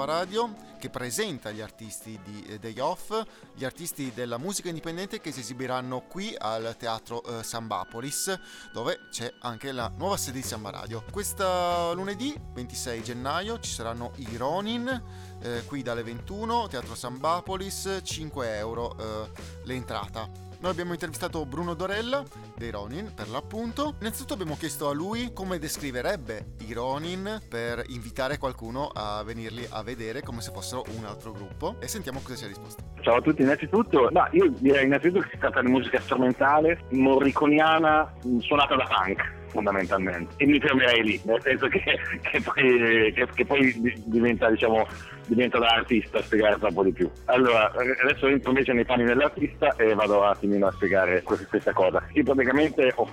Samba 0.00 0.04
Radio 0.04 0.54
che 0.78 0.88
presenta 0.88 1.50
gli 1.50 1.60
artisti 1.60 2.18
di 2.24 2.42
eh, 2.44 2.58
Day 2.58 2.78
Off, 2.78 3.12
gli 3.54 3.66
artisti 3.66 4.12
della 4.14 4.38
musica 4.38 4.68
indipendente 4.68 5.20
che 5.20 5.30
si 5.30 5.40
esibiranno 5.40 6.00
qui 6.08 6.34
al 6.38 6.74
teatro 6.78 7.22
eh, 7.22 7.42
Sambapolis 7.42 8.38
dove 8.72 9.08
c'è 9.10 9.30
anche 9.40 9.72
la 9.72 9.92
nuova 9.94 10.16
sede 10.16 10.40
di 10.40 10.46
Samba 10.46 10.70
Radio. 10.70 11.04
Questa 11.10 11.92
lunedì 11.92 12.34
26 12.54 13.02
gennaio 13.02 13.60
ci 13.60 13.70
saranno 13.70 14.12
i 14.16 14.36
Ronin 14.38 15.02
eh, 15.42 15.64
qui 15.66 15.82
dalle 15.82 16.02
21, 16.02 16.68
teatro 16.68 16.94
Sambapolis, 16.94 18.00
5 18.02 18.56
euro 18.56 18.96
eh, 18.96 19.30
l'entrata. 19.64 20.26
Noi 20.60 20.70
abbiamo 20.70 20.92
intervistato 20.92 21.44
Bruno 21.44 21.74
Dorella 21.74 22.22
dei 22.60 22.70
Ronin 22.70 23.10
per 23.14 23.30
l'appunto. 23.30 23.94
Innanzitutto 24.00 24.34
abbiamo 24.34 24.54
chiesto 24.54 24.90
a 24.90 24.92
lui 24.92 25.32
come 25.32 25.58
descriverebbe 25.58 26.56
i 26.68 26.74
Ronin 26.74 27.40
per 27.48 27.82
invitare 27.88 28.36
qualcuno 28.36 28.90
a 28.92 29.22
venirli 29.24 29.66
a 29.70 29.82
vedere 29.82 30.20
come 30.20 30.42
se 30.42 30.52
fossero 30.52 30.84
un 30.98 31.06
altro 31.06 31.32
gruppo 31.32 31.76
e 31.80 31.88
sentiamo 31.88 32.20
cosa 32.22 32.36
ci 32.36 32.44
ha 32.44 32.48
risposto. 32.48 32.82
Ciao 33.00 33.16
a 33.16 33.20
tutti, 33.22 33.40
innanzitutto, 33.40 34.10
no, 34.10 34.28
io 34.32 34.52
direi 34.58 34.84
innanzitutto 34.84 35.20
che 35.20 35.30
si 35.32 35.38
tratta 35.38 35.62
di 35.62 35.70
musica 35.70 35.98
strumentale 36.00 36.84
morriconiana 36.90 38.12
suonata 38.40 38.76
da 38.76 38.84
punk 38.84 39.38
fondamentalmente 39.50 40.34
e 40.36 40.46
mi 40.46 40.60
fermerei 40.60 41.02
lì 41.02 41.20
nel 41.24 41.40
senso 41.42 41.68
che, 41.68 41.82
che, 42.22 42.40
poi, 42.40 43.12
che, 43.12 43.26
che 43.34 43.44
poi, 43.44 43.94
diventa 44.06 44.48
diciamo 44.48 44.86
diventa 45.26 45.58
da 45.58 45.68
artista 45.68 46.18
a 46.18 46.22
spiegare 46.22 46.56
un 46.60 46.72
po' 46.72 46.82
di 46.82 46.92
più 46.92 47.10
allora 47.26 47.70
adesso 48.02 48.26
entro 48.26 48.50
invece 48.50 48.72
nei 48.72 48.84
panni 48.84 49.04
dell'artista 49.04 49.74
e 49.76 49.94
vado 49.94 50.18
un 50.18 50.26
attimino 50.26 50.66
a 50.66 50.72
spiegare 50.72 51.22
questa 51.22 51.72
cosa 51.72 52.02
io 52.12 52.24
praticamente 52.50 52.92
ho, 52.96 53.08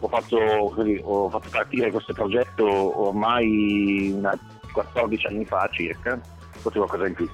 ho, 0.00 0.08
fatto, 0.08 0.36
ho 0.36 1.30
fatto 1.30 1.48
partire 1.50 1.90
questo 1.90 2.12
progetto 2.12 2.66
ormai 3.06 4.12
una 4.16 4.36
14 4.72 5.26
anni 5.26 5.44
fa 5.44 5.68
circa 5.70 6.20
forse 6.62 6.78
qualcosa 6.78 7.06
in 7.08 7.14
più 7.14 7.28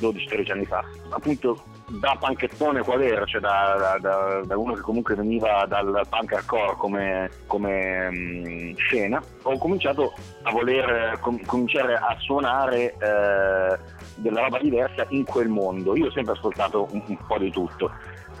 12-13 0.00 0.52
anni 0.52 0.66
fa. 0.66 0.84
Appunto 1.08 1.64
da 1.88 2.14
panchettone 2.20 2.82
qual 2.82 3.00
era, 3.00 3.24
cioè 3.24 3.40
da, 3.40 3.96
da, 4.00 4.42
da, 4.44 4.58
uno 4.58 4.74
che 4.74 4.82
comunque 4.82 5.14
veniva 5.14 5.64
dal 5.66 6.06
punk 6.10 6.32
hardcore 6.34 6.76
come, 6.76 7.30
come 7.46 8.06
um, 8.08 8.76
scena, 8.76 9.22
ho 9.42 9.56
cominciato 9.56 10.12
a 10.42 10.50
voler 10.50 11.18
com- 11.20 11.42
cominciare 11.46 11.94
a 11.94 12.14
suonare 12.18 12.92
eh, 12.98 13.78
della 14.16 14.42
roba 14.42 14.58
diversa 14.58 15.06
in 15.08 15.24
quel 15.24 15.48
mondo. 15.48 15.96
Io 15.96 16.08
ho 16.08 16.10
sempre 16.10 16.34
ascoltato 16.34 16.86
un, 16.90 17.02
un 17.06 17.18
po' 17.26 17.38
di 17.38 17.50
tutto 17.50 17.90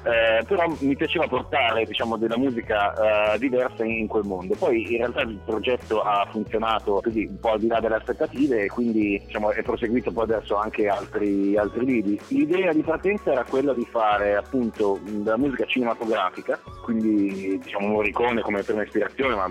eh, 0.06 0.44
però 0.44 0.72
mi 0.78 0.94
piaceva 0.94 1.26
portare 1.26 1.84
diciamo, 1.84 2.16
della 2.16 2.38
musica 2.38 3.34
eh, 3.34 3.38
diversa 3.38 3.84
in, 3.84 4.06
quel 4.06 4.24
mondo. 4.24 4.54
Poi 4.54 4.92
in 4.92 4.98
realtà 4.98 5.22
il 5.22 5.40
progetto 5.44 6.00
ha 6.02 6.26
funzionato 6.30 7.00
così 7.02 7.24
un 7.24 7.40
po' 7.40 7.52
al 7.52 7.58
di 7.58 7.66
là 7.66 7.80
delle 7.80 7.96
aspettative 7.96 8.62
e 8.62 8.68
quindi 8.68 9.20
diciamo, 9.24 9.50
è 9.50 9.62
proseguito 9.62 10.12
poi 10.12 10.22
adesso 10.24 10.54
anche 10.56 10.86
altri, 10.86 11.56
altri 11.56 11.84
lidi. 11.84 12.20
L'idea 12.28 12.72
di 12.72 12.82
partenza 12.82 13.32
era 13.32 13.42
quella 13.42 13.74
di 13.74 13.84
fare 13.90 14.36
appunto 14.36 15.00
della 15.02 15.36
musica 15.36 15.64
cinematografica, 15.64 16.60
quindi 16.84 17.58
diciamo 17.60 17.88
Morricone 17.88 18.42
come 18.42 18.62
prima 18.62 18.84
ispirazione, 18.84 19.34
ma 19.34 19.48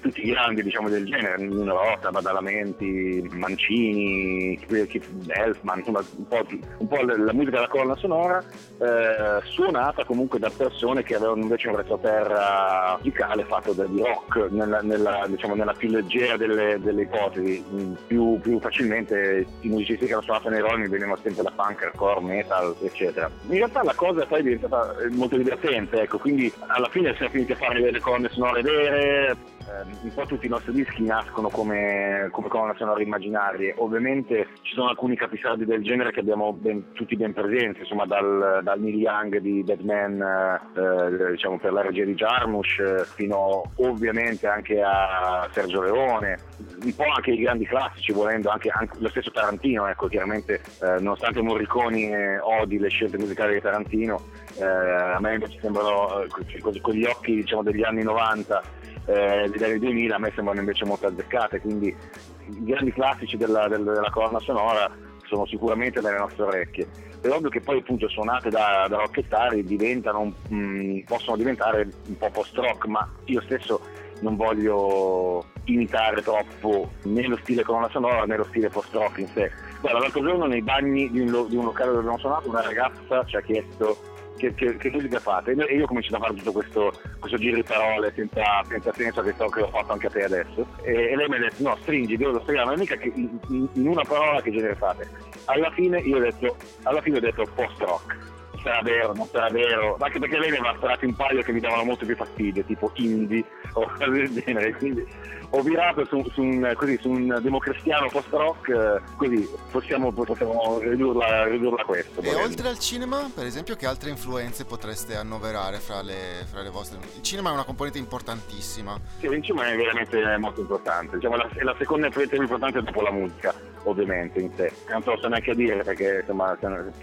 tutti 0.00 0.26
i 0.26 0.30
grandi 0.30 0.62
diciamo, 0.62 0.88
del 0.88 1.04
genere, 1.06 1.36
Nino 1.42 1.76
Rota, 1.76 2.10
Badalamenti, 2.10 3.28
Mancini, 3.32 4.58
Elfman, 4.68 5.78
insomma 5.78 6.02
un 6.16 6.26
po', 6.26 6.46
un 6.78 6.88
po', 6.88 7.00
la 7.02 7.32
musica 7.32 7.56
della 7.56 7.68
colonna 7.68 7.96
sonora 7.96 8.42
eh, 8.78 9.40
suonata 9.44 10.04
comunque 10.04 10.38
da 10.38 10.50
persone 10.50 11.02
che 11.02 11.14
avevano 11.14 11.42
invece 11.42 11.68
un 11.68 11.76
retroterra 11.76 12.98
musicale 13.20 13.44
fatto 13.44 13.72
di 13.72 14.02
rock 14.02 14.50
nella, 14.50 14.80
nella, 14.80 15.26
diciamo, 15.28 15.54
nella 15.54 15.74
più 15.74 15.90
leggera 15.90 16.36
delle, 16.36 16.78
delle 16.80 17.02
ipotesi, 17.02 17.64
più, 18.06 18.38
più, 18.40 18.60
facilmente 18.60 19.46
i 19.60 19.68
musicisti 19.68 20.06
che 20.06 20.12
hanno 20.12 20.22
suonato 20.22 20.48
nei 20.48 20.60
Rolling 20.60 20.88
venivano 20.88 21.18
sempre 21.22 21.42
da 21.42 21.50
punk, 21.50 21.82
hardcore, 21.82 22.20
metal, 22.20 22.74
eccetera. 22.80 23.30
In 23.48 23.56
realtà 23.56 23.82
la 23.82 23.94
cosa 23.94 24.24
poi 24.26 24.40
è 24.40 24.42
diventata 24.42 24.94
molto 25.10 25.36
divertente, 25.36 26.02
ecco, 26.02 26.18
quindi 26.18 26.52
alla 26.66 26.88
fine 26.88 27.14
siamo 27.16 27.32
finiti 27.32 27.52
a 27.52 27.56
fare 27.56 27.80
delle 27.80 28.00
colonne 28.00 28.28
sonore 28.30 28.62
vere, 28.62 29.36
eh, 29.60 29.89
un 30.02 30.12
po' 30.12 30.26
tutti 30.26 30.46
i 30.46 30.48
nostri 30.48 30.72
dischi 30.72 31.02
nascono 31.02 31.48
come, 31.48 32.28
come 32.30 32.48
colonna 32.48 32.74
sonora 32.76 33.02
immaginarie. 33.02 33.74
Ovviamente 33.78 34.48
ci 34.62 34.74
sono 34.74 34.88
alcuni 34.88 35.16
capisaldi 35.16 35.64
del 35.64 35.82
genere 35.82 36.12
che 36.12 36.20
abbiamo 36.20 36.52
ben, 36.52 36.92
tutti 36.92 37.16
ben 37.16 37.32
presenti, 37.32 37.80
insomma 37.80 38.06
dal, 38.06 38.60
dal 38.62 38.80
Neil 38.80 38.96
Young 38.96 39.38
di 39.38 39.62
Dead 39.64 39.80
Man 39.80 40.20
eh, 40.20 41.30
diciamo 41.32 41.58
per 41.58 41.72
la 41.72 41.82
regia 41.82 42.04
di 42.04 42.14
Jarmusch 42.14 43.04
fino 43.14 43.62
ovviamente 43.76 44.46
anche 44.46 44.80
a 44.82 45.48
Sergio 45.52 45.82
Leone, 45.82 46.38
un 46.82 46.94
po' 46.94 47.10
anche 47.14 47.32
i 47.32 47.40
grandi 47.40 47.66
classici 47.66 48.12
volendo, 48.12 48.50
anche, 48.50 48.70
anche 48.70 48.96
lo 48.98 49.08
stesso 49.08 49.30
Tarantino, 49.30 49.86
ecco 49.86 50.08
chiaramente 50.08 50.60
eh, 50.82 51.00
nonostante 51.00 51.42
Morriconi 51.42 52.10
odi 52.40 52.78
le 52.78 52.88
scelte 52.88 53.18
musicali 53.18 53.54
di 53.54 53.60
Tarantino, 53.60 54.20
eh, 54.58 54.64
a 54.64 55.18
me 55.20 55.34
invece 55.34 55.58
sembrano 55.60 56.22
eh, 56.22 56.28
con, 56.28 56.80
con 56.80 56.94
gli 56.94 57.04
occhi 57.04 57.36
diciamo, 57.36 57.62
degli 57.62 57.82
anni 57.82 58.02
90 58.02 58.62
eh, 59.10 59.48
degli 59.50 59.64
anni 59.64 59.78
2000 59.78 60.14
a 60.14 60.18
me 60.18 60.32
sembrano 60.34 60.60
invece 60.60 60.84
molto 60.84 61.06
azzeccate, 61.06 61.60
quindi 61.60 61.88
i 61.88 62.64
grandi 62.64 62.92
classici 62.92 63.36
della, 63.36 63.66
della, 63.66 63.92
della 63.92 64.10
colonna 64.10 64.38
sonora 64.38 64.90
sono 65.26 65.46
sicuramente 65.46 66.00
nelle 66.00 66.18
nostre 66.18 66.44
orecchie. 66.44 66.86
È 67.20 67.28
ovvio 67.28 67.50
che 67.50 67.60
poi 67.60 67.78
appunto 67.78 68.08
suonate 68.08 68.50
da, 68.50 68.86
da 68.88 68.96
rocchettari 68.98 69.62
mh, 69.62 70.54
mm, 70.54 70.98
possono 71.00 71.36
diventare 71.36 71.88
un 72.06 72.16
po' 72.16 72.30
post-rock, 72.30 72.86
ma 72.86 73.08
io 73.24 73.40
stesso 73.42 73.80
non 74.20 74.36
voglio 74.36 75.44
imitare 75.64 76.22
troppo 76.22 76.90
né 77.04 77.26
lo 77.26 77.38
stile 77.42 77.62
colonna 77.62 77.88
sonora 77.90 78.24
né 78.24 78.36
lo 78.36 78.44
stile 78.44 78.68
post-rock 78.68 79.18
in 79.18 79.28
sé. 79.28 79.50
Guarda, 79.80 80.00
l'altro 80.00 80.22
giorno 80.22 80.46
nei 80.46 80.62
bagni 80.62 81.10
di 81.10 81.20
un, 81.20 81.46
di 81.48 81.56
un 81.56 81.64
locale 81.64 81.88
dove 81.88 82.00
abbiamo 82.00 82.18
suonato 82.18 82.48
una 82.48 82.62
ragazza 82.62 83.24
ci 83.24 83.36
ha 83.36 83.40
chiesto 83.40 84.09
che, 84.40 84.54
che, 84.54 84.76
che 84.76 84.90
musica 84.90 85.20
fate? 85.20 85.52
E 85.52 85.74
io 85.74 85.84
ho 85.84 85.86
cominciato 85.86 86.16
a 86.16 86.20
fare 86.20 86.34
tutto 86.34 86.52
questo, 86.52 86.92
questo 87.18 87.36
giro 87.36 87.56
di 87.56 87.62
parole 87.62 88.10
senza, 88.14 88.42
senza 88.66 88.92
senso 88.94 89.20
che, 89.22 89.34
so, 89.36 89.46
che 89.46 89.60
ho 89.60 89.68
fatto 89.68 89.92
anche 89.92 90.06
a 90.06 90.10
te 90.10 90.24
adesso. 90.24 90.66
E, 90.82 91.10
e 91.10 91.16
lei 91.16 91.28
mi 91.28 91.36
ha 91.36 91.40
detto 91.40 91.62
no, 91.62 91.76
stringi, 91.82 92.16
devo 92.16 92.40
spiegare, 92.40 92.66
ma 92.66 92.76
mica 92.76 92.96
che 92.96 93.12
in, 93.14 93.38
in, 93.48 93.86
una 93.86 94.02
parola 94.02 94.40
che 94.40 94.50
genere 94.50 94.74
fate. 94.76 95.08
Alla 95.44 95.70
fine 95.72 95.98
io 96.00 96.16
ho 96.16 96.20
detto, 96.20 96.56
alla 96.84 97.02
fine 97.02 97.18
ho 97.18 97.20
detto 97.20 97.46
post-rock 97.54 98.29
sarà 98.62 98.82
vero, 98.82 99.12
non 99.14 99.26
sarà 99.26 99.48
vero, 99.50 99.96
anche 99.98 100.18
perché 100.18 100.38
lei 100.38 100.50
mi 100.50 100.58
aveva 100.58 100.74
sparati 100.76 101.04
un 101.06 101.14
paio 101.14 101.42
che 101.42 101.52
mi 101.52 101.60
davano 101.60 101.84
molto 101.84 102.06
più 102.06 102.16
fastidio, 102.16 102.64
tipo 102.64 102.90
indie 102.94 103.44
o 103.74 103.86
cose 103.86 104.10
del 104.10 104.42
genere, 104.42 104.72
quindi 104.74 105.06
ho 105.52 105.62
virato 105.62 106.04
su, 106.04 106.24
su, 106.32 106.42
un, 106.42 106.72
così, 106.76 106.96
su 107.00 107.10
un 107.10 107.38
democristiano 107.42 108.08
post-rock, 108.08 108.68
eh, 108.68 109.00
così 109.16 109.48
possiamo, 109.70 110.12
possiamo 110.12 110.78
ridurla, 110.78 111.46
ridurla, 111.46 111.82
a 111.82 111.84
questo. 111.84 112.20
E 112.20 112.34
oltre 112.34 112.68
al 112.68 112.78
cinema, 112.78 113.28
per 113.34 113.46
esempio, 113.46 113.74
che 113.74 113.86
altre 113.86 114.10
influenze 114.10 114.64
potreste 114.64 115.16
annoverare 115.16 115.78
fra 115.78 116.02
le, 116.02 116.46
fra 116.48 116.62
le 116.62 116.70
vostre? 116.70 116.98
Il 117.16 117.22
cinema 117.22 117.50
è 117.50 117.52
una 117.52 117.64
componente 117.64 117.98
importantissima. 117.98 118.98
Sì, 119.18 119.26
il 119.26 119.42
cinema 119.42 119.66
è 119.66 119.76
veramente 119.76 120.36
molto 120.38 120.60
importante, 120.60 121.16
diciamo, 121.16 121.36
la, 121.36 121.48
è 121.52 121.62
la 121.62 121.74
seconda 121.78 122.06
influenza 122.06 122.34
più 122.34 122.42
importante 122.42 122.82
dopo 122.82 123.00
la 123.02 123.10
musica, 123.10 123.52
ovviamente, 123.84 124.40
in 124.40 124.50
sé. 124.56 124.72
Non 124.88 125.02
so 125.02 125.28
neanche 125.28 125.54
dire 125.54 125.82
perché 125.82 126.18
insomma, 126.20 126.56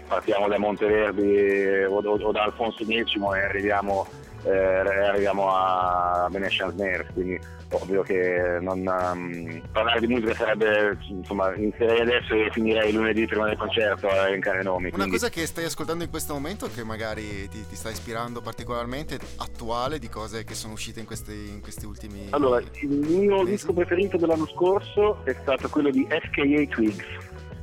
partiamo 0.06 0.48
da 0.48 0.58
Monteverdi 0.58 1.84
o, 1.88 1.98
o, 1.98 2.18
o 2.20 2.32
da 2.32 2.44
Alfonso 2.44 2.84
X 2.84 3.14
e 3.16 3.44
arriviamo 3.44 4.06
eh, 4.44 4.50
arriviamo 4.50 5.48
a 5.54 6.28
Venetian 6.30 6.70
Snares, 6.70 7.06
quindi 7.12 7.38
ovvio 7.70 8.02
che 8.02 8.58
non, 8.60 8.78
um, 8.78 9.60
parlare 9.72 10.00
di 10.00 10.06
musica 10.06 10.34
sarebbe, 10.34 10.96
insomma, 11.08 11.54
inizierei 11.54 12.00
adesso 12.00 12.34
e 12.34 12.48
finirei 12.50 12.92
lunedì 12.92 13.26
prima 13.26 13.46
del 13.46 13.56
concerto 13.56 14.08
a 14.08 14.28
elencare 14.28 14.62
nomi. 14.62 14.90
Una 14.92 15.08
cosa 15.08 15.28
che 15.28 15.46
stai 15.46 15.64
ascoltando 15.64 16.04
in 16.04 16.10
questo 16.10 16.32
momento 16.32 16.70
che 16.74 16.82
magari 16.82 17.48
ti, 17.48 17.66
ti, 17.68 17.76
sta 17.76 17.90
ispirando 17.90 18.40
particolarmente 18.40 19.18
attuale 19.36 19.98
di 19.98 20.08
cose 20.08 20.44
che 20.44 20.54
sono 20.54 20.72
uscite 20.72 21.00
in 21.00 21.06
questi, 21.06 21.48
in 21.48 21.60
questi 21.60 21.84
ultimi 21.84 22.28
Allora, 22.30 22.60
il 22.60 22.88
mio 22.88 23.38
mesi? 23.38 23.50
disco 23.50 23.72
preferito 23.72 24.16
dell'anno 24.16 24.46
scorso 24.46 25.24
è 25.24 25.36
stato 25.40 25.68
quello 25.68 25.90
di 25.90 26.06
FKA 26.08 26.64
Twigs, 26.68 27.04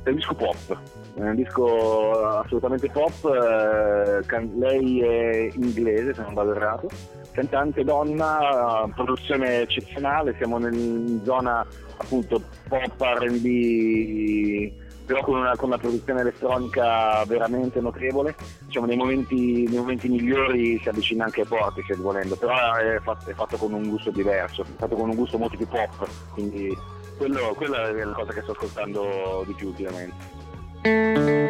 è 0.06 0.10
un 0.10 0.16
disco 0.16 0.34
pop 0.34 0.78
è 1.16 1.20
un 1.20 1.34
disco 1.34 2.26
assolutamente 2.26 2.90
pop, 2.90 3.24
eh, 3.24 4.50
lei 4.58 5.00
è 5.00 5.50
inglese 5.54 6.12
se 6.12 6.20
non 6.20 6.34
vado 6.34 6.54
errato, 6.54 6.88
cantante 7.32 7.84
donna, 7.84 8.86
produzione 8.94 9.62
eccezionale, 9.62 10.34
siamo 10.36 10.58
in 10.58 11.22
zona 11.24 11.66
appunto 11.96 12.42
pop 12.68 13.00
RB 13.00 14.74
però 15.06 15.22
con 15.22 15.38
una, 15.38 15.56
con 15.56 15.68
una, 15.68 15.78
produzione 15.78 16.20
elettronica 16.20 17.24
veramente 17.26 17.80
notevole. 17.80 18.34
Diciamo, 18.66 18.86
nei, 18.86 18.96
momenti, 18.96 19.64
nei 19.68 19.78
momenti 19.78 20.08
migliori 20.08 20.80
si 20.82 20.88
avvicina 20.88 21.24
anche 21.24 21.42
ai 21.42 21.46
Portishead 21.46 22.00
volendo, 22.00 22.34
però 22.34 22.74
è 22.74 22.98
fatto, 23.00 23.30
è 23.30 23.34
fatto, 23.34 23.56
con 23.56 23.72
un 23.72 23.88
gusto 23.88 24.10
diverso, 24.10 24.62
è 24.62 24.66
fatto 24.76 24.96
con 24.96 25.08
un 25.08 25.14
gusto 25.14 25.38
molto 25.38 25.56
più 25.56 25.68
pop, 25.68 26.08
quindi 26.32 26.76
quello, 27.16 27.54
quella 27.54 27.88
è 27.88 28.04
la 28.04 28.12
cosa 28.12 28.32
che 28.32 28.42
sto 28.42 28.52
ascoltando 28.52 29.42
di 29.46 29.54
più 29.54 29.68
ultimamente. 29.68 31.45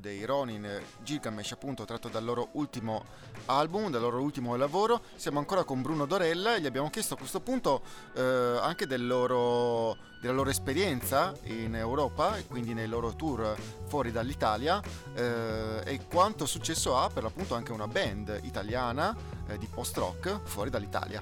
Dei 0.00 0.24
Ronin 0.24 0.66
Gilgamesh, 1.02 1.52
appunto 1.52 1.84
tratto 1.84 2.08
dal 2.08 2.24
loro 2.24 2.48
ultimo 2.52 3.04
album, 3.46 3.90
dal 3.90 4.00
loro 4.00 4.20
ultimo 4.20 4.56
lavoro. 4.56 5.02
Siamo 5.14 5.38
ancora 5.38 5.62
con 5.64 5.82
Bruno 5.82 6.06
Dorella 6.06 6.56
e 6.56 6.60
gli 6.60 6.66
abbiamo 6.66 6.90
chiesto 6.90 7.14
a 7.14 7.16
questo 7.18 7.40
punto 7.40 7.82
eh, 8.14 8.58
anche 8.60 8.86
del 8.86 9.06
loro, 9.06 9.96
della 10.20 10.32
loro 10.32 10.50
esperienza 10.50 11.34
in 11.44 11.76
Europa 11.76 12.36
e 12.36 12.46
quindi 12.46 12.72
nei 12.72 12.88
loro 12.88 13.14
tour 13.14 13.54
fuori 13.86 14.10
dall'Italia 14.10 14.80
eh, 15.14 15.82
e 15.84 16.00
quanto 16.10 16.46
successo 16.46 16.96
ha 16.96 17.08
per 17.12 17.22
l'appunto 17.22 17.54
anche 17.54 17.72
una 17.72 17.86
band 17.86 18.40
italiana 18.42 19.14
eh, 19.48 19.58
di 19.58 19.68
post-rock 19.72 20.40
fuori 20.44 20.70
dall'Italia. 20.70 21.20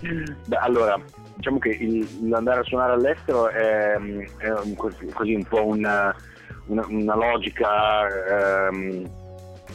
Beh, 0.46 0.56
allora, 0.56 0.98
diciamo 1.34 1.58
che 1.58 1.68
il, 1.68 2.28
l'andare 2.28 2.60
a 2.60 2.64
suonare 2.64 2.92
all'estero 2.92 3.48
è, 3.48 3.96
è 4.38 4.50
un, 4.50 4.74
così 4.74 5.34
un 5.34 5.44
po' 5.44 5.66
una, 5.66 6.14
una, 6.66 6.84
una 6.88 7.14
logica 7.14 8.68
ehm, 8.68 9.22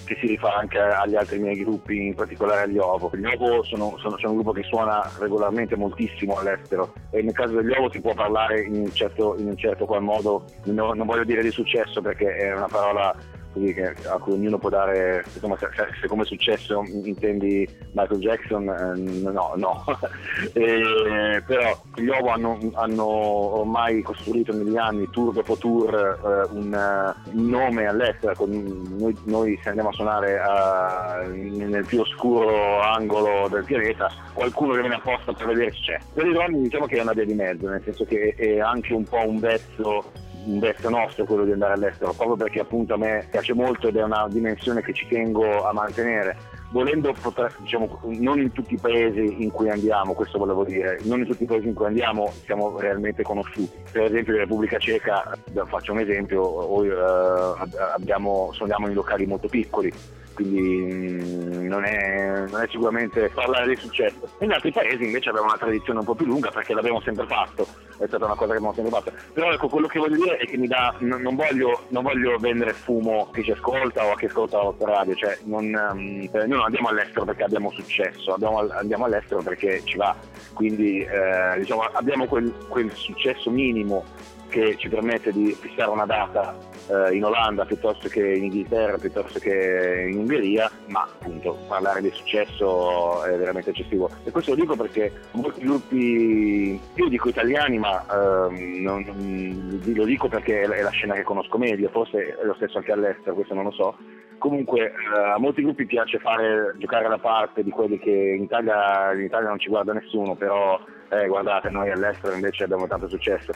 che 0.05 0.17
si 0.19 0.27
rifà 0.27 0.55
anche 0.55 0.79
agli 0.79 1.15
altri 1.15 1.37
miei 1.37 1.63
gruppi, 1.63 2.07
in 2.07 2.15
particolare 2.15 2.63
agli 2.63 2.77
Ovo. 2.77 3.11
Gli 3.13 3.25
Ovo 3.25 3.63
sono, 3.63 3.95
sono, 3.99 4.17
sono, 4.17 4.31
un 4.31 4.35
gruppo 4.35 4.51
che 4.53 4.63
suona 4.63 5.07
regolarmente 5.19 5.75
moltissimo 5.75 6.37
all'estero 6.37 6.93
e 7.11 7.21
nel 7.21 7.33
caso 7.33 7.55
degli 7.55 7.71
Ovo 7.71 7.91
si 7.91 8.01
può 8.01 8.13
parlare 8.13 8.61
in 8.61 8.75
un 8.75 8.93
certo, 8.93 9.35
in 9.37 9.47
un 9.47 9.57
certo 9.57 9.85
qual 9.85 10.01
modo, 10.01 10.45
non, 10.63 10.97
non 10.97 11.05
voglio 11.05 11.23
dire 11.23 11.43
di 11.43 11.51
successo 11.51 12.01
perché 12.01 12.35
è 12.35 12.55
una 12.55 12.67
parola 12.67 13.15
così 13.53 13.73
che, 13.73 13.95
a 14.07 14.17
cui 14.17 14.33
ognuno 14.33 14.57
può 14.57 14.69
dare, 14.69 15.23
insomma, 15.25 15.57
se, 15.57 15.67
se, 15.99 16.07
come 16.07 16.23
è 16.23 16.25
successo 16.25 16.83
intendi 17.03 17.67
Michael 17.91 18.19
Jackson, 18.19 18.67
eh, 18.67 19.31
no, 19.31 19.53
no. 19.55 19.83
e, 20.53 21.43
però 21.45 21.81
gli 21.95 22.09
Ovo 22.09 22.29
hanno, 22.29 22.57
hanno, 22.73 23.05
ormai 23.05 24.01
costruito 24.01 24.53
negli 24.53 24.77
anni, 24.77 25.09
tour 25.09 25.33
dopo 25.33 25.57
tour, 25.57 25.93
eh, 25.93 26.55
un, 26.55 27.15
un, 27.33 27.49
nome 27.49 27.87
all'estero, 27.87 28.45
noi, 28.45 29.15
noi, 29.23 29.59
se 29.61 29.69
andiamo 29.69 29.89
a 29.89 29.93
suonare 29.93 30.39
a, 30.39 31.23
nel 31.27 31.85
più 31.85 32.01
oscuro 32.01 32.81
angolo 32.81 33.47
del 33.49 33.63
pianeta, 33.63 34.11
qualcuno 34.33 34.73
che 34.73 34.81
viene 34.81 34.95
apposta 34.95 35.33
per 35.33 35.47
vederci 35.47 35.81
c'è. 35.83 35.99
Per 36.13 36.25
i 36.25 36.33
Ronnie 36.33 36.61
diciamo 36.61 36.85
che 36.85 36.97
è 36.97 37.01
una 37.01 37.13
via 37.13 37.25
di 37.25 37.33
mezzo, 37.33 37.67
nel 37.67 37.81
senso 37.83 38.05
che 38.05 38.33
è 38.37 38.59
anche 38.59 38.93
un 38.93 39.03
po' 39.03 39.27
un 39.27 39.39
vezzo 39.39 40.27
un 40.45 40.59
vezzo 40.59 40.89
nostro 40.89 41.25
quello 41.25 41.45
di 41.45 41.51
andare 41.51 41.73
all'estero, 41.73 42.13
proprio 42.13 42.35
perché 42.35 42.59
appunto 42.59 42.93
a 42.93 42.97
me 42.97 43.27
piace 43.29 43.53
molto 43.53 43.87
ed 43.87 43.97
è 43.97 44.03
una 44.03 44.27
dimensione 44.29 44.81
che 44.81 44.93
ci 44.93 45.07
tengo 45.07 45.63
a 45.63 45.73
mantenere. 45.73 46.57
Volendo, 46.71 47.15
poter, 47.19 47.55
diciamo, 47.59 47.99
non 48.03 48.39
in 48.39 48.51
tutti 48.51 48.75
i 48.75 48.79
paesi 48.79 49.41
in 49.41 49.49
cui 49.49 49.69
andiamo, 49.69 50.13
questo 50.13 50.37
volevo 50.37 50.63
dire, 50.63 50.99
non 51.03 51.19
in 51.19 51.25
tutti 51.25 51.43
i 51.43 51.47
paesi 51.47 51.67
in 51.67 51.73
cui 51.73 51.87
andiamo 51.87 52.31
siamo 52.43 52.79
realmente 52.79 53.23
conosciuti. 53.23 53.75
Per 53.91 54.03
esempio 54.03 54.33
in 54.33 54.39
Repubblica 54.41 54.77
Ceca, 54.77 55.35
faccio 55.65 55.93
un 55.93 55.99
esempio, 55.99 56.83
eh, 56.83 57.79
abbiamo, 57.95 58.51
suoniamo 58.53 58.87
in 58.87 58.93
locali 58.93 59.25
molto 59.25 59.47
piccoli, 59.47 59.91
quindi 60.39 60.61
mm, 60.61 61.67
non 61.67 61.83
è, 61.83 62.45
non 62.49 62.61
è, 62.61 62.67
sicuramente 62.69 63.29
parlare 63.33 63.67
di 63.67 63.75
successo. 63.75 64.29
In 64.39 64.51
altri 64.51 64.71
paesi 64.71 65.03
invece 65.03 65.29
abbiamo 65.29 65.47
una 65.47 65.57
tradizione 65.57 65.99
un 65.99 66.05
po' 66.05 66.15
più 66.15 66.25
lunga 66.25 66.49
perché 66.51 66.73
l'abbiamo 66.73 67.01
sempre 67.01 67.25
fatto, 67.25 67.67
è 67.99 68.07
stata 68.07 68.25
una 68.25 68.35
cosa 68.35 68.51
che 68.51 68.57
abbiamo 68.57 68.73
sempre 68.73 68.91
fatto. 68.91 69.11
Però 69.33 69.51
ecco, 69.51 69.67
quello 69.67 69.87
che 69.87 69.99
voglio 69.99 70.15
dire 70.15 70.37
è 70.37 70.45
che 70.45 70.57
mi 70.57 70.67
dà, 70.67 70.95
non, 70.99 71.21
non, 71.21 71.35
voglio, 71.35 71.85
non 71.89 72.03
voglio, 72.03 72.37
vendere 72.37 72.73
fumo 72.73 73.27
a 73.27 73.33
chi 73.33 73.43
ci 73.43 73.51
ascolta 73.51 74.05
o 74.05 74.11
a 74.11 74.15
chi 74.15 74.25
ascolta 74.25 74.63
la 74.63 74.73
radio, 74.79 75.15
cioè 75.15 75.37
non, 75.43 75.65
um, 75.65 76.29
noi 76.31 76.47
non 76.47 76.61
andiamo 76.61 76.87
all'estero 76.87 77.25
perché 77.25 77.43
abbiamo 77.43 77.69
successo, 77.71 78.33
abbiamo, 78.33 78.67
andiamo 78.69 79.05
all'estero 79.05 79.41
perché 79.41 79.81
ci 79.83 79.97
va, 79.97 80.15
quindi 80.53 81.01
eh, 81.01 81.59
diciamo, 81.59 81.81
abbiamo 81.81 82.25
quel, 82.25 82.53
quel 82.69 82.91
successo 82.93 83.49
minimo 83.49 84.05
che 84.49 84.75
ci 84.77 84.89
permette 84.89 85.31
di 85.31 85.53
fissare 85.53 85.89
una 85.89 86.05
data 86.05 86.55
eh, 86.89 87.15
in 87.15 87.23
Olanda 87.23 87.65
piuttosto 87.65 88.09
che 88.09 88.33
in 88.33 88.45
Inghilterra, 88.45 88.97
piuttosto 88.97 89.39
che 89.39 90.07
in 90.09 90.17
Ungheria, 90.17 90.69
ma 90.87 91.03
appunto 91.03 91.57
parlare 91.67 92.01
di 92.01 92.11
successo 92.11 93.23
è 93.23 93.37
veramente 93.37 93.69
eccessivo. 93.69 94.09
E 94.23 94.31
questo 94.31 94.51
lo 94.51 94.61
dico 94.61 94.75
perché 94.75 95.11
molti 95.31 95.61
gruppi, 95.61 96.81
io 96.95 97.07
dico 97.07 97.29
italiani, 97.29 97.77
ma 97.77 98.03
ehm, 98.11 98.81
non, 98.81 99.81
lo 99.85 100.03
dico 100.03 100.27
perché 100.27 100.61
è 100.61 100.81
la 100.81 100.89
scena 100.89 101.13
che 101.13 101.23
conosco 101.23 101.57
meglio, 101.57 101.89
forse 101.89 102.37
è 102.37 102.43
lo 102.43 102.55
stesso 102.55 102.79
anche 102.79 102.91
all'estero, 102.91 103.35
questo 103.35 103.53
non 103.53 103.65
lo 103.65 103.71
so. 103.71 103.97
Comunque 104.39 104.85
eh, 104.85 105.19
a 105.33 105.37
molti 105.37 105.61
gruppi 105.61 105.85
piace 105.85 106.17
fare, 106.17 106.73
giocare 106.77 107.05
alla 107.05 107.17
parte 107.17 107.61
di 107.61 107.69
quelli 107.69 107.99
che 107.99 108.09
in 108.09 108.43
Italia, 108.43 109.13
in 109.13 109.23
Italia 109.23 109.49
non 109.49 109.59
ci 109.59 109.69
guarda 109.69 109.93
nessuno, 109.93 110.35
però 110.35 110.79
eh, 111.09 111.27
guardate, 111.27 111.69
noi 111.69 111.91
all'estero 111.91 112.33
invece 112.33 112.63
abbiamo 112.63 112.87
tanto 112.87 113.07
successo 113.09 113.51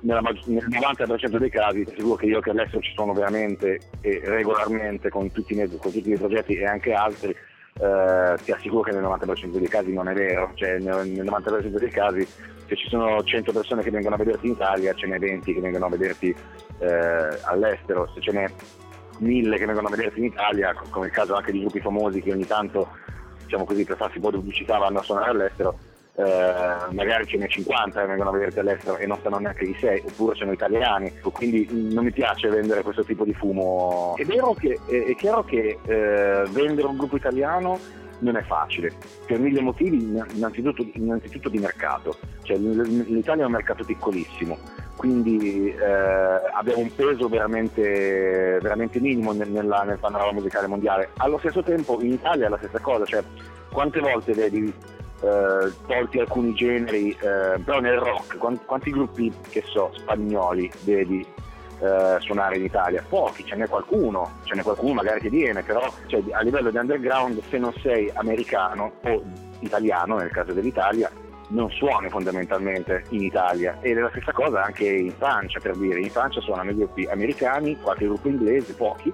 nella, 0.00 0.20
nel 0.20 0.66
90% 0.68 1.36
dei 1.36 1.50
casi 1.50 1.84
ti 1.84 1.92
assicuro 1.92 2.14
che 2.16 2.26
io 2.26 2.40
che 2.40 2.50
all'estero 2.50 2.80
ci 2.80 2.92
sono 2.94 3.12
veramente 3.12 3.80
e 4.00 4.20
regolarmente 4.24 5.10
con 5.10 5.30
tutti, 5.30 5.52
i 5.52 5.56
miei, 5.56 5.68
con 5.68 5.92
tutti 5.92 5.98
i 5.98 6.06
miei 6.06 6.18
progetti 6.18 6.54
e 6.54 6.66
anche 6.66 6.92
altri 6.92 7.30
eh, 7.30 8.36
ti 8.42 8.52
assicuro 8.52 8.82
che 8.82 8.92
nel 8.92 9.02
90% 9.02 9.58
dei 9.58 9.68
casi 9.68 9.92
non 9.92 10.08
è 10.08 10.14
vero. 10.14 10.52
Cioè 10.54 10.78
nel, 10.78 11.06
nel 11.08 11.24
90% 11.24 11.78
dei 11.78 11.90
casi 11.90 12.26
se 12.66 12.76
ci 12.76 12.88
sono 12.88 13.22
100 13.22 13.52
persone 13.52 13.82
che 13.82 13.90
vengono 13.90 14.14
a 14.14 14.18
vederti 14.18 14.46
in 14.46 14.52
Italia 14.52 14.94
ce 14.94 15.06
n'è 15.06 15.18
20 15.18 15.52
che 15.52 15.60
vengono 15.60 15.86
a 15.86 15.90
vederti 15.90 16.34
eh, 16.78 17.38
all'estero. 17.42 18.10
Se 18.14 18.20
ce 18.20 18.32
n'è 18.32 18.50
1000 19.18 19.58
che 19.58 19.66
vengono 19.66 19.88
a 19.88 19.90
vederti 19.90 20.18
in 20.18 20.26
Italia 20.26 20.74
come 20.88 21.06
il 21.06 21.12
caso 21.12 21.34
anche 21.34 21.52
di 21.52 21.60
gruppi 21.60 21.80
famosi 21.80 22.22
che 22.22 22.32
ogni 22.32 22.46
tanto 22.46 22.88
diciamo 23.44 23.64
così 23.64 23.84
per 23.84 23.96
farsi 23.96 24.16
un 24.16 24.22
po' 24.22 24.30
di 24.30 24.36
pubblicità 24.36 24.78
vanno 24.78 25.00
a 25.00 25.02
suonare 25.02 25.30
all'estero 25.30 25.78
eh, 26.20 26.92
magari 26.92 27.26
ce 27.26 27.36
ne 27.38 27.48
50 27.48 28.00
che 28.00 28.06
vengono 28.06 28.30
a 28.30 28.32
vederti 28.32 28.58
all'estero 28.58 28.96
e 28.98 29.06
non 29.06 29.18
stanno 29.18 29.38
neanche 29.38 29.64
di 29.64 29.76
6, 29.78 30.02
oppure 30.06 30.34
sono 30.34 30.52
italiani, 30.52 31.12
quindi 31.32 31.66
non 31.92 32.04
mi 32.04 32.12
piace 32.12 32.48
vendere 32.48 32.82
questo 32.82 33.04
tipo 33.04 33.24
di 33.24 33.32
fumo. 33.32 34.14
È 34.16 34.24
vero 34.24 34.54
che 34.54 34.78
è, 34.86 35.04
è 35.04 35.14
chiaro 35.16 35.44
che 35.44 35.78
eh, 35.82 36.44
vendere 36.50 36.86
un 36.86 36.96
gruppo 36.96 37.16
italiano 37.16 37.78
non 38.20 38.36
è 38.36 38.42
facile, 38.42 38.92
per 39.26 39.38
mille 39.38 39.62
motivi, 39.62 39.96
innanzitutto, 40.34 40.86
innanzitutto 40.92 41.48
di 41.48 41.58
mercato, 41.58 42.16
cioè, 42.42 42.56
l'Italia 42.58 43.44
è 43.44 43.46
un 43.46 43.52
mercato 43.52 43.82
piccolissimo, 43.82 44.58
quindi 44.96 45.70
eh, 45.70 46.50
abbiamo 46.52 46.82
un 46.82 46.94
peso 46.94 47.28
veramente, 47.28 48.58
veramente 48.60 49.00
minimo 49.00 49.32
nel, 49.32 49.48
nella, 49.48 49.84
nel 49.84 49.98
panorama 49.98 50.32
musicale 50.32 50.66
mondiale. 50.66 51.10
Allo 51.16 51.38
stesso 51.38 51.62
tempo 51.62 51.98
in 52.02 52.12
Italia 52.12 52.46
è 52.46 52.48
la 52.50 52.58
stessa 52.58 52.78
cosa, 52.80 53.06
cioè 53.06 53.22
quante 53.72 54.00
volte 54.00 54.32
vedi 54.32 54.72
eh, 55.20 55.72
tolti 55.86 56.18
alcuni 56.18 56.54
generi, 56.54 57.10
eh, 57.10 57.58
però 57.58 57.80
nel 57.80 57.98
rock, 57.98 58.36
quanti, 58.38 58.64
quanti, 58.64 58.90
gruppi, 58.90 59.32
che 59.48 59.62
so, 59.66 59.90
spagnoli 59.94 60.70
vedi 60.84 61.26
eh, 61.80 62.16
suonare 62.20 62.56
in 62.56 62.64
Italia? 62.64 63.04
Pochi, 63.06 63.44
ce 63.44 63.56
n'è 63.56 63.68
qualcuno, 63.68 64.38
ce 64.44 64.54
n'è 64.54 64.62
qualcuno 64.62 64.94
magari 64.94 65.20
che 65.20 65.30
viene, 65.30 65.62
però 65.62 65.92
cioè, 66.06 66.22
a 66.30 66.40
livello 66.40 66.70
di 66.70 66.76
underground 66.76 67.40
se 67.48 67.58
non 67.58 67.72
sei 67.82 68.10
americano 68.14 68.92
o 69.04 69.22
italiano, 69.60 70.16
nel 70.16 70.30
caso 70.30 70.52
dell'Italia, 70.52 71.10
non 71.48 71.70
suoni 71.70 72.08
fondamentalmente 72.08 73.04
in 73.08 73.22
Italia 73.22 73.76
ed 73.80 73.98
è 73.98 74.00
la 74.00 74.10
stessa 74.10 74.32
cosa 74.32 74.62
anche 74.62 74.88
in 74.88 75.12
Francia 75.18 75.58
per 75.58 75.76
dire 75.76 75.98
in 75.98 76.08
Francia 76.08 76.40
suonano 76.40 76.70
i 76.70 76.76
gruppi 76.76 77.04
americani, 77.06 77.76
qualche 77.80 78.06
gruppo 78.06 78.28
inglese, 78.28 78.72
pochi, 78.74 79.12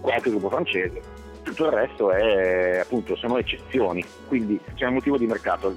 qualche 0.00 0.30
gruppo 0.30 0.48
francese 0.48 1.21
tutto 1.54 1.66
il 1.66 1.72
resto 1.72 2.10
è, 2.10 2.78
appunto, 2.78 3.14
sono 3.16 3.36
eccezioni, 3.36 4.04
quindi 4.26 4.60
c'è 4.74 4.86
un 4.86 4.94
motivo 4.94 5.18
di 5.18 5.26
mercato. 5.26 5.74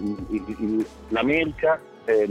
L'America, 1.10 1.80
eh, 2.06 2.28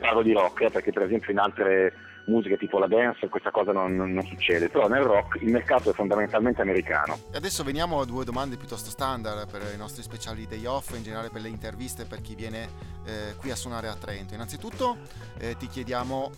parlo 0.00 0.22
di 0.22 0.32
rock, 0.32 0.62
eh, 0.62 0.70
perché 0.70 0.92
per 0.92 1.02
esempio 1.02 1.32
in 1.32 1.38
altre 1.38 1.92
musiche 2.26 2.58
tipo 2.58 2.78
la 2.78 2.86
dance 2.86 3.26
questa 3.28 3.50
cosa 3.50 3.72
non, 3.72 3.96
non, 3.96 4.22
succede, 4.24 4.68
però 4.68 4.86
nel 4.86 5.02
rock 5.02 5.40
il 5.40 5.50
mercato 5.50 5.90
è 5.90 5.92
fondamentalmente 5.94 6.60
americano. 6.60 7.18
Adesso 7.32 7.64
veniamo 7.64 8.00
a 8.00 8.04
due 8.04 8.24
domande 8.24 8.56
piuttosto 8.56 8.90
standard 8.90 9.50
per 9.50 9.62
i 9.74 9.78
nostri 9.78 10.02
speciali 10.02 10.46
day 10.46 10.64
off, 10.66 10.94
in 10.94 11.02
generale 11.02 11.30
per 11.30 11.40
le 11.40 11.48
interviste 11.48 12.04
per 12.04 12.20
chi 12.20 12.34
viene 12.34 12.68
eh, 13.06 13.34
qui 13.36 13.50
a 13.50 13.56
suonare 13.56 13.88
a 13.88 13.94
Trento. 13.94 14.34
Innanzitutto 14.34 14.98
eh, 15.38 15.56
ti 15.56 15.66
chiediamo 15.66 16.30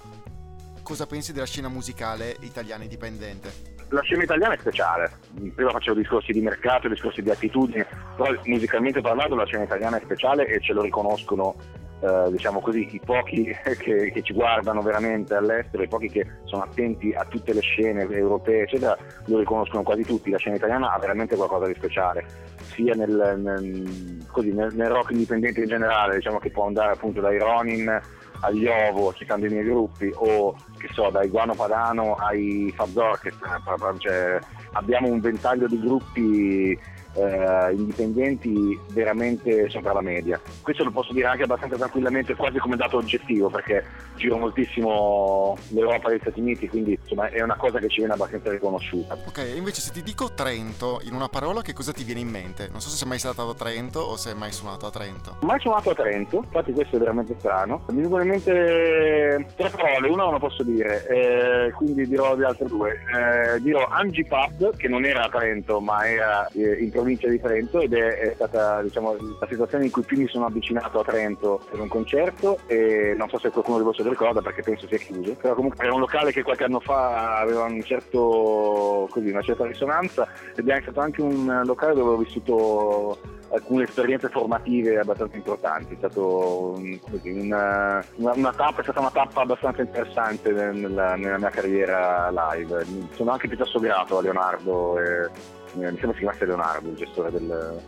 cosa 0.82 1.06
pensi 1.06 1.32
della 1.32 1.46
scena 1.46 1.68
musicale 1.68 2.36
italiana 2.40 2.84
indipendente 2.84 3.78
la 3.90 4.02
scena 4.02 4.22
italiana 4.22 4.54
è 4.54 4.58
speciale. 4.58 5.10
Prima 5.54 5.70
facevo 5.70 5.96
discorsi 5.96 6.32
di 6.32 6.40
mercato, 6.40 6.88
discorsi 6.88 7.22
di 7.22 7.30
attitudine, 7.30 7.86
però 8.16 8.32
musicalmente 8.44 9.00
parlando 9.00 9.34
la 9.34 9.44
scena 9.44 9.64
italiana 9.64 9.98
è 9.98 10.00
speciale 10.02 10.46
e 10.46 10.60
ce 10.60 10.72
lo 10.72 10.82
riconoscono, 10.82 11.56
eh, 12.00 12.30
diciamo 12.30 12.60
così, 12.60 12.88
i 12.90 13.00
pochi 13.04 13.44
che, 13.78 14.10
che, 14.12 14.22
ci 14.22 14.32
guardano 14.32 14.80
veramente 14.80 15.34
all'estero, 15.34 15.82
i 15.82 15.88
pochi 15.88 16.08
che 16.08 16.24
sono 16.44 16.62
attenti 16.62 17.12
a 17.12 17.24
tutte 17.24 17.52
le 17.52 17.60
scene 17.60 18.08
europee, 18.08 18.62
eccetera, 18.62 18.96
lo 19.26 19.38
riconoscono 19.38 19.82
quasi 19.82 20.02
tutti. 20.02 20.30
La 20.30 20.38
scena 20.38 20.56
italiana 20.56 20.92
ha 20.92 20.98
veramente 20.98 21.34
qualcosa 21.34 21.66
di 21.66 21.74
speciale, 21.74 22.24
sia 22.58 22.94
nel, 22.94 23.34
nel, 23.38 24.24
così, 24.30 24.52
nel, 24.52 24.72
nel 24.74 24.88
rock 24.90 25.10
indipendente 25.10 25.60
in 25.60 25.66
generale, 25.66 26.16
diciamo 26.16 26.38
che 26.38 26.50
può 26.50 26.66
andare 26.66 26.92
appunto 26.92 27.20
dai 27.20 27.38
Ronin 27.38 28.00
agli 28.40 28.66
Ovo 28.66 29.12
citando 29.14 29.46
i 29.46 29.50
miei 29.50 29.64
gruppi 29.64 30.10
o 30.14 30.54
che 30.78 30.88
so 30.92 31.10
dai 31.10 31.28
Guano 31.28 31.54
Padano 31.54 32.14
ai 32.14 32.72
Fab 32.74 32.96
Orchestra 32.96 33.60
cioè, 33.98 34.38
abbiamo 34.72 35.08
un 35.08 35.20
ventaglio 35.20 35.66
di 35.66 35.80
gruppi 35.80 36.78
eh, 37.14 37.74
indipendenti 37.74 38.78
veramente 38.92 39.68
sopra 39.70 39.92
la 39.92 40.00
media. 40.00 40.40
Questo 40.62 40.84
lo 40.84 40.90
posso 40.90 41.12
dire 41.12 41.26
anche 41.26 41.44
abbastanza 41.44 41.76
tranquillamente, 41.76 42.34
quasi 42.34 42.58
come 42.58 42.76
dato 42.76 42.98
oggettivo, 42.98 43.48
perché 43.48 43.84
giro 44.16 44.36
moltissimo 44.36 45.56
l'Europa 45.68 46.10
e 46.10 46.16
gli 46.16 46.20
Stati 46.20 46.40
Uniti, 46.40 46.68
quindi 46.68 46.98
insomma 47.00 47.28
è 47.28 47.42
una 47.42 47.56
cosa 47.56 47.78
che 47.78 47.88
ci 47.88 47.98
viene 47.98 48.12
abbastanza 48.12 48.50
riconosciuta. 48.50 49.16
Ok, 49.26 49.52
invece 49.56 49.80
se 49.80 49.90
ti 49.92 50.02
dico 50.02 50.32
Trento 50.34 51.00
in 51.04 51.14
una 51.14 51.28
parola, 51.28 51.62
che 51.62 51.72
cosa 51.72 51.92
ti 51.92 52.04
viene 52.04 52.20
in 52.20 52.28
mente? 52.28 52.68
Non 52.70 52.80
so 52.80 52.88
se 52.88 52.96
sei 52.96 53.08
mai 53.08 53.18
stato 53.18 53.48
a 53.48 53.54
Trento 53.54 54.00
o 54.00 54.16
se 54.16 54.30
hai 54.30 54.36
mai 54.36 54.52
suonato 54.52 54.86
a 54.86 54.90
Trento. 54.90 55.36
Mai 55.40 55.58
suonato 55.60 55.90
a 55.90 55.94
Trento, 55.94 56.36
infatti 56.36 56.72
questo 56.72 56.96
è 56.96 56.98
veramente 56.98 57.34
strano. 57.38 57.84
Mi 57.88 58.00
vengono 58.02 58.22
in 58.22 58.28
mente 58.28 59.46
tre 59.56 59.70
parole, 59.70 60.08
una 60.08 60.24
non 60.24 60.32
la 60.32 60.38
posso 60.38 60.62
dire, 60.62 61.06
eh, 61.08 61.72
quindi 61.72 62.06
dirò 62.06 62.36
le 62.36 62.44
altre 62.44 62.66
due. 62.66 62.92
Eh, 62.92 63.60
dirò 63.60 63.86
Angie 63.88 64.26
Pub, 64.26 64.76
che 64.76 64.88
non 64.88 65.04
era 65.04 65.24
a 65.24 65.28
Trento, 65.28 65.80
ma 65.80 66.06
era 66.06 66.46
eh, 66.48 66.82
in 66.82 66.90
provincia 67.00 67.28
di 67.28 67.40
Trento 67.40 67.80
ed 67.80 67.94
è, 67.94 68.18
è 68.18 68.32
stata 68.34 68.82
diciamo, 68.82 69.16
la 69.40 69.46
situazione 69.48 69.86
in 69.86 69.90
cui 69.90 70.02
più 70.02 70.18
mi 70.18 70.28
sono 70.28 70.46
avvicinato 70.46 71.00
a 71.00 71.04
Trento 71.04 71.60
per 71.70 71.80
un 71.80 71.88
concerto 71.88 72.58
e 72.66 73.14
non 73.16 73.28
so 73.28 73.38
se 73.38 73.50
qualcuno 73.50 73.78
di 73.78 73.84
voi 73.84 73.94
se 73.94 74.02
lo 74.02 74.10
ricorda 74.10 74.42
perché 74.42 74.62
penso 74.62 74.86
sia 74.86 74.98
chiuso, 74.98 75.34
però 75.34 75.54
comunque 75.54 75.84
era 75.84 75.94
un 75.94 76.00
locale 76.00 76.32
che 76.32 76.42
qualche 76.42 76.64
anno 76.64 76.80
fa 76.80 77.38
aveva 77.38 77.64
un 77.64 77.82
certo, 77.82 79.08
così, 79.10 79.30
una 79.30 79.42
certa 79.42 79.66
risonanza 79.66 80.28
ed 80.54 80.68
è 80.68 80.80
stato 80.82 81.00
anche 81.00 81.22
un 81.22 81.62
locale 81.64 81.94
dove 81.94 82.10
ho 82.10 82.16
vissuto 82.16 83.18
alcune 83.52 83.84
esperienze 83.84 84.28
formative 84.28 84.98
abbastanza 84.98 85.36
importanti, 85.36 85.94
è 85.94 85.96
stato 85.96 86.80
così, 87.10 87.30
una, 87.30 88.04
una, 88.16 88.52
tappa, 88.52 88.80
è 88.80 88.82
stata 88.84 89.00
una 89.00 89.10
tappa 89.10 89.40
abbastanza 89.40 89.82
interessante 89.82 90.52
nella, 90.52 91.16
nella, 91.16 91.38
mia 91.38 91.50
carriera 91.50 92.30
live. 92.30 92.86
Sono 93.14 93.32
anche 93.32 93.48
piuttosto 93.48 93.80
grato 93.80 94.18
a 94.18 94.22
Leonardo, 94.22 95.00
e, 95.00 95.28
mi 95.74 95.84
sembra 95.84 96.12
si 96.12 96.18
chiamasse 96.18 96.46
Leonardo, 96.46 96.88
il 96.88 96.96
gestore 96.96 97.30
del, 97.30 97.80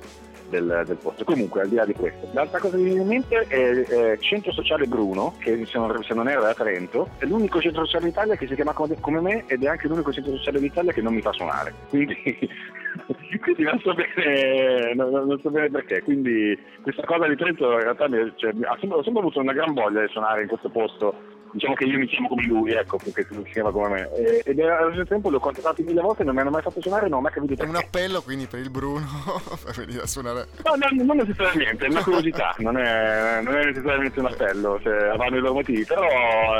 del, 0.48 0.82
del, 0.86 0.96
posto. 0.96 1.24
Comunque, 1.24 1.62
al 1.62 1.68
di 1.68 1.74
là 1.74 1.84
di 1.84 1.94
questo, 1.94 2.28
l'altra 2.32 2.58
cosa 2.58 2.76
che 2.76 2.82
mi 2.82 2.90
viene 2.90 3.02
in 3.02 3.08
mente 3.08 3.46
è 3.48 3.56
il 3.56 4.18
Centro 4.20 4.52
Sociale 4.52 4.86
Bruno, 4.86 5.34
che 5.38 5.64
se 5.66 5.78
non, 5.78 6.02
se 6.02 6.14
non 6.14 6.28
era 6.28 6.40
da 6.40 6.54
Trento, 6.54 7.08
è 7.18 7.24
l'unico 7.24 7.60
centro 7.60 7.84
sociale 7.84 8.06
d'Italia 8.06 8.36
che 8.36 8.46
si 8.46 8.54
chiama 8.54 8.72
come, 8.72 8.96
come 9.00 9.20
me 9.20 9.44
ed 9.46 9.62
è 9.62 9.68
anche 9.68 9.88
l'unico 9.88 10.12
centro 10.12 10.36
sociale 10.36 10.60
d'Italia 10.60 10.92
che 10.92 11.02
non 11.02 11.14
mi 11.14 11.22
fa 11.22 11.32
suonare. 11.32 11.72
Quindi, 11.88 12.14
quindi 13.40 13.62
non, 13.62 13.80
so 13.80 13.94
bene, 13.94 14.94
non, 14.94 15.10
non, 15.10 15.40
so 15.40 15.50
bene, 15.50 15.70
perché. 15.70 16.02
Quindi 16.02 16.58
questa 16.82 17.04
cosa 17.04 17.26
di 17.26 17.36
Trento 17.36 17.72
in 17.72 17.80
realtà 17.80 18.08
mi, 18.08 18.32
cioè, 18.36 18.52
ho 18.52 18.78
sempre 18.78 19.20
avuto 19.20 19.40
una 19.40 19.52
gran 19.52 19.72
voglia 19.72 20.02
di 20.02 20.08
suonare 20.08 20.42
in 20.42 20.48
questo 20.48 20.68
posto 20.68 21.31
diciamo 21.52 21.74
che 21.74 21.84
io 21.84 21.98
mi 21.98 22.06
chiamo 22.06 22.28
come 22.28 22.44
lui, 22.44 22.72
ecco, 22.72 22.96
perché 22.96 23.26
si 23.30 23.52
chiama 23.52 23.70
come 23.70 23.88
me. 23.88 24.10
E, 24.14 24.42
ed 24.44 24.58
allo 24.60 24.92
stesso 24.92 25.06
tempo 25.06 25.30
l'ho 25.30 25.40
contattato 25.40 25.82
mille 25.82 26.00
volte, 26.00 26.24
non 26.24 26.34
mi 26.34 26.40
hanno 26.40 26.50
mai 26.50 26.62
fatto 26.62 26.80
suonare, 26.80 27.08
non 27.08 27.18
ho 27.18 27.22
mai 27.22 27.32
capito 27.32 27.54
perché. 27.54 27.70
È 27.70 27.74
un 27.74 27.82
appello 27.82 28.22
quindi 28.22 28.46
per 28.46 28.60
il 28.60 28.70
Bruno 28.70 29.06
per 29.62 29.74
venire 29.76 30.02
a 30.02 30.06
suonare. 30.06 30.48
No, 30.64 30.74
no, 30.74 31.04
non 31.04 31.16
necessariamente, 31.16 31.86
è 31.86 31.88
una 31.90 32.02
curiosità, 32.02 32.54
non 32.58 32.78
è, 32.78 33.40
non 33.42 33.54
è 33.54 33.64
necessariamente 33.66 34.20
un 34.20 34.26
appello, 34.26 34.80
cioè, 34.82 35.08
avranno 35.08 35.36
i 35.36 35.40
loro 35.40 35.54
motivi, 35.54 35.84
però 35.84 36.06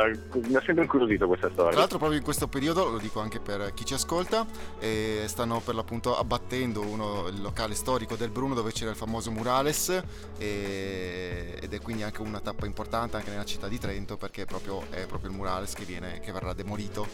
eh, 0.07 0.19
mi 0.47 0.57
ha 0.57 0.63
sempre 0.65 0.85
incuriosito 0.85 1.27
questa 1.27 1.51
storia. 1.51 1.71
Tra 1.71 1.81
l'altro 1.81 1.99
proprio 1.99 2.19
in 2.19 2.25
questo 2.25 2.49
periodo, 2.49 2.89
lo 2.91 2.99
dico 2.99 3.21
anche 3.21 3.41
per 3.41 3.73
chi 3.75 3.85
ci 3.85 3.95
ascolta, 3.95 4.47
eh, 4.79 5.25
stanno 5.27 5.61
per 5.65 5.75
l'appunto 5.75 6.17
abbattendo 6.17 6.81
uno, 6.81 7.29
il 7.29 7.41
locale 7.41 7.75
storico 7.75 8.17
del 8.17 8.31
Bruno 8.31 8.55
dove 8.55 8.73
c'era 8.73 8.91
il 8.91 8.97
famoso 8.97 9.31
murales 9.31 10.03
e, 10.39 11.59
ed 11.61 11.73
è 11.73 11.81
quindi 11.81 12.03
anche 12.03 12.21
una 12.21 12.41
tappa 12.41 12.67
importante 12.67 13.17
anche 13.17 13.31
nella 13.31 13.45
città 13.45 13.69
di 13.69 13.79
Trento 13.79 14.17
perché 14.17 14.45
proprio 14.45 14.82
è 14.91 15.07
proprio 15.07 15.31
il 15.31 15.37
murales 15.37 15.75
che, 15.75 15.85
viene, 15.85 16.21
che 16.21 16.33
verrà 16.33 16.53
demolito 16.53 17.07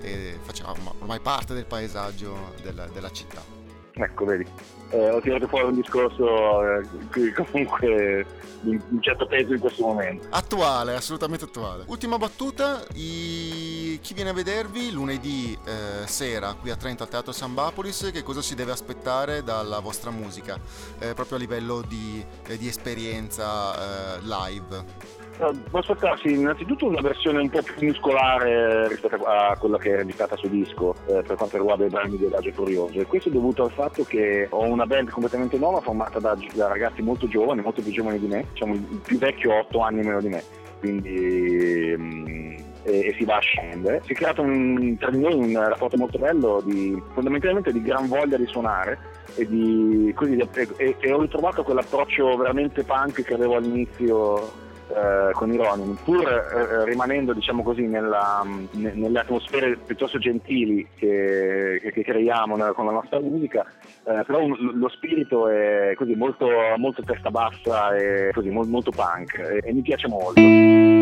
e 0.00 0.38
facciamo 0.42 0.94
ormai 0.98 1.20
parte 1.20 1.54
del 1.54 1.66
paesaggio 1.66 2.54
della, 2.62 2.86
della 2.86 3.10
città. 3.10 3.56
Ecco, 3.98 4.26
vedi, 4.26 4.46
eh, 4.90 5.10
ho 5.10 5.20
tirato 5.22 5.48
fuori 5.48 5.68
un 5.68 5.74
discorso 5.74 6.62
eh, 6.62 7.32
comunque 7.32 8.26
di 8.60 8.78
un 8.90 9.00
certo 9.00 9.26
peso 9.26 9.54
in 9.54 9.58
questo 9.58 9.86
momento. 9.86 10.26
Attuale, 10.30 10.94
assolutamente 10.94 11.46
attuale. 11.46 11.84
Ultima 11.86 12.18
battuta, 12.18 12.84
i... 12.92 13.98
chi 14.02 14.12
viene 14.12 14.30
a 14.30 14.32
vedervi 14.34 14.90
lunedì 14.90 15.56
eh, 15.64 16.06
sera 16.06 16.52
qui 16.52 16.68
a 16.70 16.76
Trento 16.76 17.04
al 17.04 17.08
Teatro 17.08 17.32
Sambapolis, 17.32 18.10
che 18.12 18.22
cosa 18.22 18.42
si 18.42 18.54
deve 18.54 18.72
aspettare 18.72 19.42
dalla 19.42 19.80
vostra 19.80 20.10
musica, 20.10 20.60
eh, 20.98 21.14
proprio 21.14 21.38
a 21.38 21.40
livello 21.40 21.80
di, 21.80 22.22
eh, 22.48 22.58
di 22.58 22.68
esperienza 22.68 24.16
eh, 24.16 24.20
live? 24.20 25.24
No, 25.38 25.52
può 25.68 25.80
aspettarsi 25.80 26.32
innanzitutto 26.32 26.86
una 26.86 27.02
versione 27.02 27.40
un 27.40 27.50
po' 27.50 27.60
più 27.60 27.86
muscolare 27.86 28.88
rispetto 28.88 29.16
a 29.16 29.54
quella 29.58 29.76
che 29.76 29.92
è 29.92 29.96
registrata 29.96 30.34
su 30.36 30.48
disco 30.48 30.94
eh, 31.06 31.22
per 31.22 31.36
quanto 31.36 31.58
riguarda 31.58 31.84
i 31.84 31.90
brani 31.90 32.16
di 32.16 32.24
Adagio 32.24 32.52
Furioso 32.52 32.98
e 32.98 33.04
questo 33.04 33.28
è 33.28 33.32
dovuto 33.32 33.64
al 33.64 33.70
fatto 33.70 34.02
che 34.04 34.46
ho 34.48 34.62
una 34.62 34.86
band 34.86 35.10
completamente 35.10 35.58
nuova 35.58 35.80
formata 35.80 36.18
da, 36.20 36.34
da 36.54 36.68
ragazzi 36.68 37.02
molto 37.02 37.28
giovani, 37.28 37.60
molto 37.60 37.82
più 37.82 37.92
giovani 37.92 38.18
di 38.18 38.28
me, 38.28 38.46
diciamo 38.52 38.72
il 38.72 39.00
più 39.04 39.18
vecchio 39.18 39.58
8 39.58 39.78
anni 39.80 40.02
meno 40.02 40.22
di 40.22 40.28
me, 40.28 40.42
quindi 40.80 41.94
um, 41.94 42.56
e, 42.84 43.14
si 43.18 43.24
va 43.24 43.36
a 43.36 43.40
scendere. 43.40 44.00
Si 44.06 44.12
è 44.12 44.14
creato 44.14 44.40
un, 44.40 44.96
tra 44.98 45.10
di 45.10 45.20
noi 45.20 45.34
un 45.34 45.68
rapporto 45.68 45.98
molto 45.98 46.18
bello 46.18 46.62
di, 46.64 46.98
fondamentalmente 47.12 47.72
di 47.72 47.82
gran 47.82 48.08
voglia 48.08 48.38
di 48.38 48.46
suonare 48.46 48.98
e, 49.34 49.46
di, 49.46 50.12
così, 50.14 50.38
e, 50.76 50.96
e 50.98 51.12
ho 51.12 51.20
ritrovato 51.20 51.62
quell'approccio 51.62 52.36
veramente 52.36 52.84
punk 52.84 53.22
che 53.22 53.34
avevo 53.34 53.56
all'inizio 53.56 54.64
eh, 54.88 55.32
con 55.32 55.52
i 55.52 55.56
Ronin, 55.56 55.96
pur 56.04 56.26
eh, 56.26 56.84
rimanendo 56.84 57.32
diciamo 57.32 57.62
così, 57.62 57.86
nella, 57.86 58.42
ne, 58.72 58.92
nelle 58.94 59.18
atmosfere 59.18 59.76
piuttosto 59.76 60.18
gentili 60.18 60.86
che, 60.96 61.80
che 61.92 62.02
creiamo 62.02 62.56
nella, 62.56 62.72
con 62.72 62.86
la 62.86 62.92
nostra 62.92 63.20
musica, 63.20 63.64
eh, 64.04 64.22
però 64.24 64.42
un, 64.42 64.56
lo 64.74 64.88
spirito 64.88 65.48
è 65.48 65.92
così 65.96 66.14
molto, 66.14 66.48
molto 66.76 67.02
testa 67.02 67.30
bassa 67.30 67.96
e 67.96 68.30
così, 68.32 68.50
molto, 68.50 68.70
molto 68.70 68.90
punk 68.90 69.38
e, 69.38 69.60
e 69.62 69.72
mi 69.72 69.82
piace 69.82 70.08
molto. 70.08 70.95